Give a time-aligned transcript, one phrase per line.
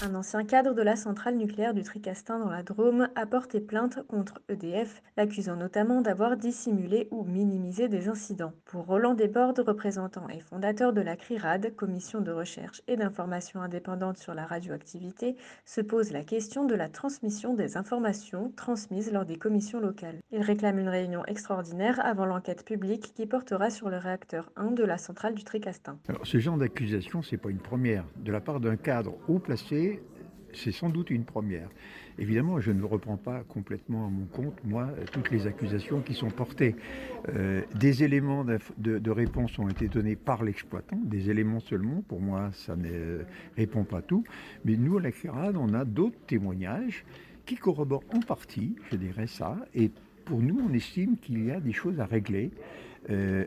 [0.00, 3.98] Un ancien cadre de la centrale nucléaire du Tricastin dans la Drôme a porté plainte
[4.06, 8.52] contre EDF, l'accusant notamment d'avoir dissimulé ou minimisé des incidents.
[8.64, 14.18] Pour Roland Desbordes, représentant et fondateur de la CRIRAD, commission de recherche et d'information indépendante
[14.18, 15.34] sur la radioactivité,
[15.64, 20.20] se pose la question de la transmission des informations transmises lors des commissions locales.
[20.30, 24.84] Il réclame une réunion extraordinaire avant l'enquête publique qui portera sur le réacteur 1 de
[24.84, 25.98] la centrale du Tricastin.
[26.08, 28.04] Alors, ce genre d'accusation, c'est pas une première.
[28.18, 29.87] De la part d'un cadre haut placé,
[30.58, 31.68] c'est sans doute une première.
[32.18, 36.30] Évidemment, je ne reprends pas complètement à mon compte, moi, toutes les accusations qui sont
[36.30, 36.74] portées.
[37.28, 42.02] Euh, des éléments de, réponse ont été donnés par l'exploitant, des éléments seulement.
[42.08, 43.20] Pour moi, ça ne
[43.56, 44.24] répond pas tout.
[44.64, 47.04] Mais nous, à la CRAD, on a d'autres témoignages
[47.46, 49.56] qui corroborent en partie, je dirais ça.
[49.74, 49.90] Et
[50.24, 52.50] pour nous, on estime qu'il y a des choses à régler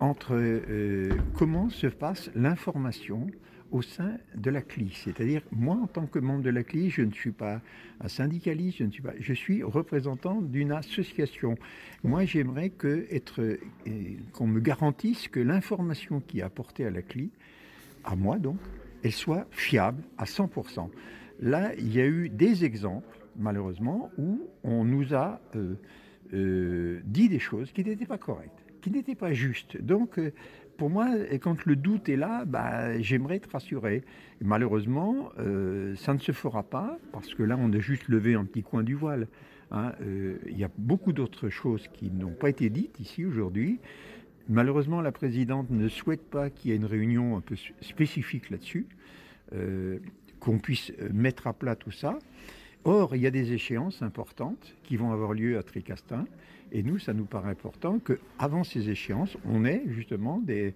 [0.00, 3.26] entre euh, comment se passe l'information
[3.70, 4.92] au sein de la CLI?
[4.92, 7.60] C'est-à-dire, moi, en tant que membre de la CLI, je ne suis pas
[8.00, 11.56] un syndicaliste, je ne suis pas, je suis représentant d'une association.
[12.02, 13.56] Moi, j'aimerais euh,
[14.32, 17.30] qu'on me garantisse que l'information qui est apportée à la CLI,
[18.04, 18.58] à moi donc,
[19.02, 20.88] elle soit fiable à 100%.
[21.40, 25.74] Là, il y a eu des exemples, malheureusement, où on nous a euh,
[26.34, 29.80] euh, dit des choses qui n'étaient pas correctes, qui n'étaient pas justes.
[29.80, 30.18] Donc,
[30.76, 31.08] pour moi,
[31.40, 34.02] quand le doute est là, bah, j'aimerais être rassuré.
[34.40, 38.44] malheureusement, euh, ça ne se fera pas, parce que là, on a juste levé un
[38.44, 39.28] petit coin du voile.
[39.70, 39.92] Hein.
[40.02, 43.78] Euh, il y a beaucoup d'autres choses qui n'ont pas été dites ici aujourd'hui.
[44.48, 48.86] Malheureusement, la présidente ne souhaite pas qu'il y ait une réunion un peu spécifique là-dessus,
[49.54, 49.98] euh,
[50.40, 52.18] qu'on puisse mettre à plat tout ça.
[52.84, 56.24] Or, il y a des échéances importantes qui vont avoir lieu à Tricastin.
[56.72, 60.74] Et nous, ça nous paraît important qu'avant ces échéances, on ait justement des,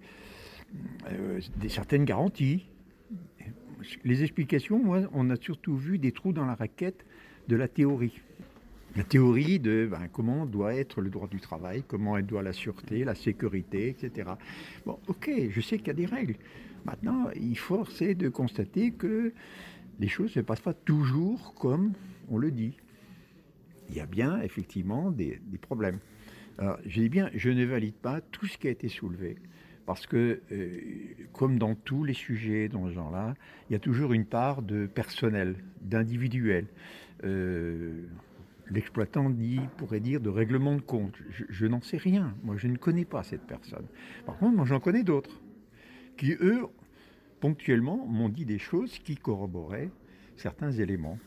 [1.11, 2.65] euh, des, certaines garanties.
[4.03, 7.05] Les explications, moi, on a surtout vu des trous dans la raquette
[7.47, 8.21] de la théorie.
[8.95, 12.53] La théorie de ben, comment doit être le droit du travail, comment elle doit la
[12.53, 14.31] sûreté, la sécurité, etc.
[14.85, 16.35] Bon, ok, je sais qu'il y a des règles.
[16.85, 19.33] Maintenant, il faut de constater que
[19.99, 21.93] les choses ne se passent pas toujours comme
[22.29, 22.77] on le dit
[23.89, 25.99] il y a bien effectivement des, problèmes.
[26.57, 29.37] Alors, je dis bien, je ne valide pas tout ce qui a été soulevé,
[29.85, 30.79] parce que, euh,
[31.33, 33.35] comme dans tous les sujets dans ce genre-là,
[33.69, 36.67] il y a toujours une part de personnel, d'individuel.
[37.23, 38.03] Euh,
[38.69, 41.15] l'exploitant dit, pourrait dire de règlement de compte.
[41.29, 42.35] Je, je n'en sais rien.
[42.43, 43.85] Moi, je ne connais pas cette personne.
[44.25, 45.41] Par contre, moi, j'en connais d'autres
[46.17, 46.65] qui, eux,
[47.39, 49.89] ponctuellement, m'ont dit des choses qui corroboraient
[50.35, 51.17] certains éléments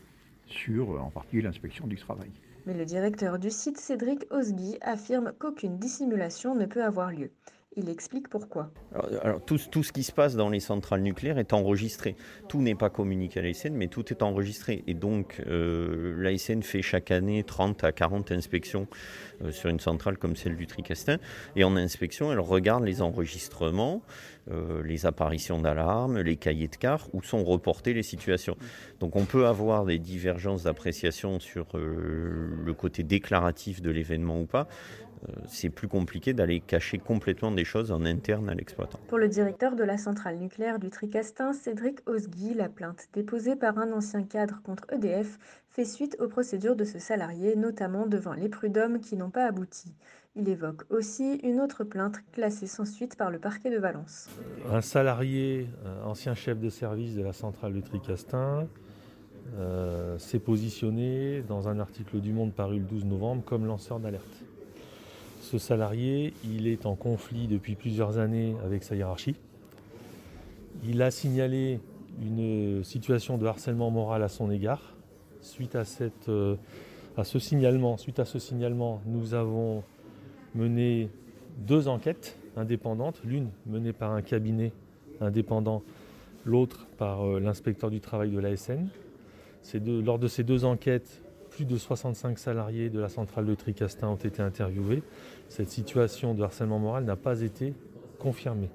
[0.45, 2.31] sur, en particulier, l'inspection du travail.
[2.65, 7.31] Mais le directeur du site, Cédric Osgui, affirme qu'aucune dissimulation ne peut avoir lieu.
[7.77, 8.69] Il explique pourquoi.
[9.21, 12.17] Alors, tout, tout, ce qui se passe dans les centrales nucléaires est enregistré.
[12.49, 14.83] Tout n'est pas communiqué à l'ASN, mais tout est enregistré.
[14.87, 18.87] Et donc, euh, l'ASN fait chaque année 30 à 40 inspections
[19.41, 21.17] euh, sur une centrale comme celle du Tricastin.
[21.55, 24.01] Et en inspection, elle regarde les enregistrements,
[24.51, 28.57] euh, les apparitions d'alarme, les cahiers de quart, où sont reportées les situations.
[28.99, 34.67] Donc, on peut avoir des divergences d'appréciation sur le côté déclaratif de l'événement ou pas.
[35.29, 38.99] Euh, c'est plus compliqué d'aller cacher complètement des choses en interne à l'exploitant.
[39.07, 43.77] Pour le directeur de la centrale nucléaire du Tricastin, Cédric Osgui, la plainte déposée par
[43.77, 45.37] un ancien cadre contre EDF
[45.69, 49.93] fait suite aux procédures de ce salarié, notamment devant les prud'hommes qui n'ont pas abouti.
[50.35, 54.29] Il évoque aussi une autre plainte classée sans suite par le parquet de Valence.
[54.71, 55.67] Un salarié,
[56.05, 58.65] ancien chef de service de la centrale du Tricastin,
[59.57, 64.45] euh, s'est positionné dans un article du Monde paru le 12 novembre comme lanceur d'alerte.
[65.51, 69.35] Ce salarié, il est en conflit depuis plusieurs années avec sa hiérarchie.
[70.87, 71.81] Il a signalé
[72.21, 74.95] une situation de harcèlement moral à son égard.
[75.41, 76.55] Suite à, cette, euh,
[77.17, 79.83] à ce signalement, suite à ce signalement, nous avons
[80.55, 81.09] mené
[81.57, 84.71] deux enquêtes indépendantes, l'une menée par un cabinet
[85.19, 85.83] indépendant,
[86.45, 88.87] l'autre par euh, l'inspecteur du travail de l'ASN.
[89.85, 91.21] Lors de ces deux enquêtes,
[91.51, 95.03] plus de 65 salariés de la centrale de Tricastin ont été interviewés.
[95.49, 97.73] Cette situation de harcèlement moral n'a pas été
[98.17, 98.69] confirmée.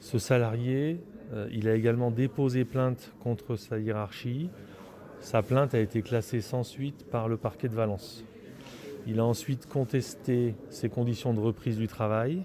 [0.00, 0.98] Ce salarié,
[1.32, 4.50] euh, il a également déposé plainte contre sa hiérarchie.
[5.20, 8.24] Sa plainte a été classée sans suite par le parquet de Valence.
[9.06, 12.42] Il a ensuite contesté ses conditions de reprise du travail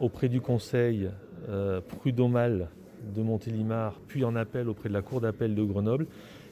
[0.00, 1.08] auprès du conseil
[1.48, 2.68] euh, prud'homal
[3.14, 6.06] de Montélimar, puis en appel auprès de la Cour d'appel de Grenoble,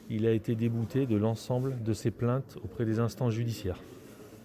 [0.09, 3.79] il a été débouté de l'ensemble de ses plaintes auprès des instances judiciaires.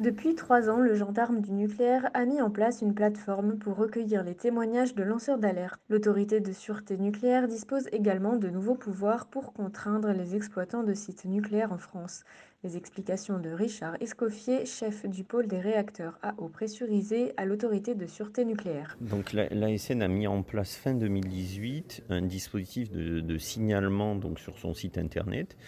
[0.01, 4.25] Depuis trois ans, le gendarme du nucléaire a mis en place une plateforme pour recueillir
[4.25, 5.81] les témoignages de lanceurs d'alerte.
[5.89, 11.25] L'autorité de sûreté nucléaire dispose également de nouveaux pouvoirs pour contraindre les exploitants de sites
[11.27, 12.25] nucléaires en France.
[12.65, 17.95] Les explications de Richard Escoffier, chef du pôle des réacteurs à eau pressurisée à l'autorité
[17.95, 18.97] de sûreté nucléaire.
[19.03, 24.73] Donc l'ASN a mis en place fin 2018 un dispositif de, signalement donc, sur son
[24.73, 25.59] site internet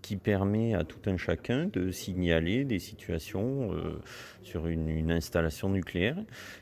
[0.00, 4.00] qui permet à tout un chacun de signaler des situations euh,
[4.42, 6.16] sur une, installation nucléaire.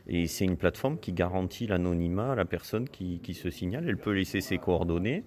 [0.09, 3.85] Et c'est une plateforme qui garantit l'anonymat à la personne qui, se signale.
[3.87, 5.25] Elle peut laisser ses coordonnées,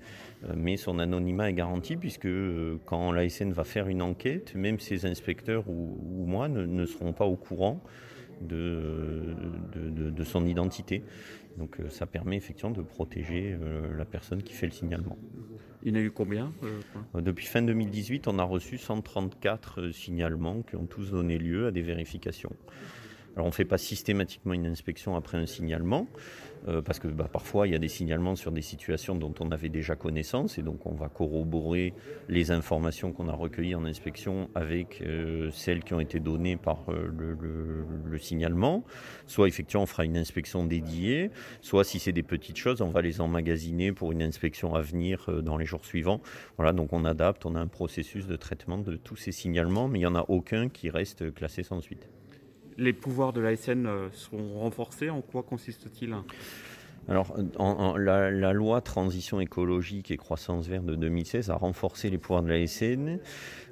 [0.56, 5.06] mais son anonymat est garanti puisque euh, quand l'ASN va faire une enquête, même ses
[5.06, 7.82] inspecteurs ou, moi ne, seront pas au courant
[8.42, 9.36] de,
[9.74, 11.04] de, son identité.
[11.58, 13.58] Donc ça permet effectivement de protéger
[13.98, 15.18] la personne qui fait le signalement.
[15.84, 16.80] Il y en a eu combien euh,
[17.16, 21.68] euh, Depuis fin 2018, on a reçu 134 euh, signalements qui ont tous donné lieu
[21.68, 22.52] à des vérifications.
[23.38, 26.08] Alors on ne fait pas systématiquement une inspection après un signalement,
[26.68, 29.52] euh, parce que bah, parfois il y a des signalements sur des situations dont on
[29.52, 31.94] avait déjà connaissance, et donc on va corroborer
[32.30, 36.86] les informations qu'on a recueillies en inspection avec euh, celles qui ont été données par
[36.90, 37.12] euh,
[38.10, 38.84] le, signalement.
[39.28, 41.30] Soit effectivement on fera une inspection dédiée,
[41.62, 45.30] soit si c'est des petites choses, on va les emmagasiner pour une inspection à venir
[45.44, 46.22] dans les jours suivants.
[46.58, 50.00] Voilà, donc on adapte, on a un processus de traitement de tous ces signalements, mais
[50.00, 52.10] il n'y en a aucun qui reste classé sans suite
[52.78, 55.10] les pouvoirs de l'ASN euh, seront renforcés.
[55.10, 56.16] En quoi consiste-t-il?
[57.10, 57.38] Alors,
[57.98, 63.20] la, loi transition écologique et croissance verte de 2016 a renforcé les pouvoirs de l'ASN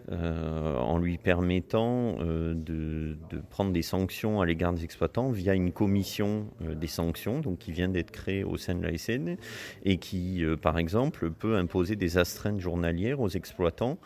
[0.09, 3.17] euh, en lui permettant euh, de,
[3.49, 7.89] prendre des sanctions à l'égard des exploitants via une commission des sanctions, donc qui vient
[7.89, 9.35] d'être créée au sein de l'ASN
[9.83, 13.97] et qui, par exemple, peut imposer des astreintes journalières aux exploitants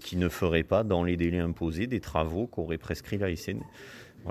[0.00, 3.18] qui ne feraient pas, dans les délais imposés, des travaux qu'aurait prescrit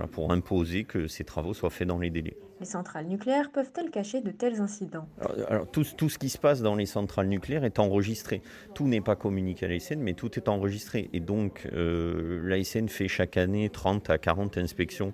[0.01, 2.37] l'ASN pour imposer que ces travaux soient faits dans les délais.
[2.63, 5.05] Les centrales nucléaires peuvent-elles cacher de tels incidents?
[5.49, 8.41] Alors, tout, ce qui se passe dans les centrales nucléaires est enregistré.
[8.73, 11.09] Tout n'est pas communiqué à l'ASN, mais tout est enregistré.
[11.11, 15.11] Et donc, euh, l'ASN fait chaque année 30 à 40 inspections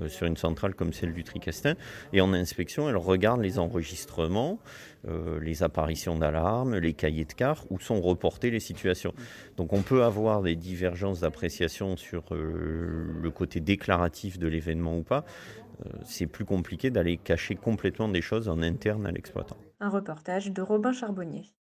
[0.00, 1.74] euh, sur une centrale comme celle du Tricastin.
[2.12, 4.60] Et en inspection, elle regarde les enregistrements,
[5.08, 9.14] euh, les apparitions d'alarme, les cahiers de car, où sont reportées les situations.
[9.56, 15.24] Donc, on peut avoir des divergences d'appréciation sur le côté déclaratif de l'événement ou pas,
[15.84, 19.56] Euh, c'est plus compliqué d'aller cacher complètement des choses en interne à l'exploitant.
[19.80, 21.52] Un reportage de Robin Charbonnier.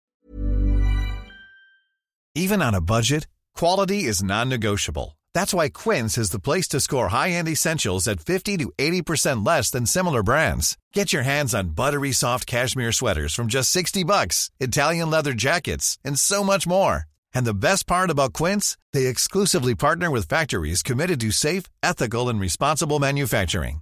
[2.35, 5.17] Even on a budget, quality is non-negotiable.
[5.33, 9.69] That's why Quince is the place to score high-end essentials at 50 to 80% less
[9.69, 10.77] than similar brands.
[10.93, 15.99] Get your hands on buttery soft cashmere sweaters from just 60 bucks, Italian leather jackets,
[16.03, 17.03] and so much more.
[17.35, 22.29] And the best part about Quince, they exclusively partner with factories committed to safe, ethical,
[22.29, 23.81] and responsible manufacturing.